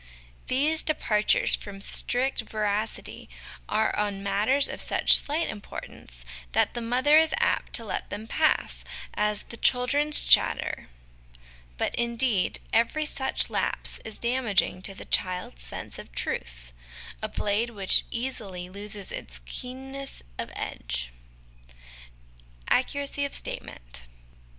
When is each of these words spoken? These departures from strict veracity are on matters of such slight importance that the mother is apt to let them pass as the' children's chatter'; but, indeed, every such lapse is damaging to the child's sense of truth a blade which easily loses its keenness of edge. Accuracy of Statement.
These 0.47 0.81
departures 0.81 1.53
from 1.53 1.79
strict 1.79 2.41
veracity 2.41 3.29
are 3.69 3.95
on 3.95 4.23
matters 4.23 4.67
of 4.67 4.81
such 4.81 5.15
slight 5.15 5.47
importance 5.47 6.25
that 6.53 6.73
the 6.73 6.81
mother 6.81 7.19
is 7.19 7.35
apt 7.37 7.73
to 7.73 7.85
let 7.85 8.09
them 8.09 8.25
pass 8.25 8.83
as 9.13 9.43
the' 9.43 9.57
children's 9.67 10.25
chatter'; 10.25 10.89
but, 11.77 11.93
indeed, 11.93 12.57
every 12.73 13.05
such 13.05 13.47
lapse 13.47 13.99
is 14.03 14.17
damaging 14.17 14.81
to 14.81 14.95
the 14.95 15.05
child's 15.05 15.65
sense 15.65 15.99
of 15.99 16.11
truth 16.15 16.71
a 17.21 17.27
blade 17.29 17.69
which 17.69 18.03
easily 18.09 18.69
loses 18.69 19.11
its 19.11 19.37
keenness 19.45 20.23
of 20.39 20.51
edge. 20.55 21.11
Accuracy 22.69 23.23
of 23.23 23.35
Statement. 23.35 24.01